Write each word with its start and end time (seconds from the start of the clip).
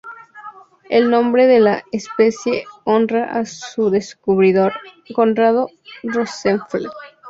El 0.89 1.11
nombre 1.11 1.45
de 1.45 1.59
la 1.59 1.83
especie 1.91 2.65
honra 2.85 3.33
a 3.37 3.45
su 3.45 3.91
descubridor, 3.91 4.73
Corrado 5.13 5.69
Rosenfeld. 6.01 6.89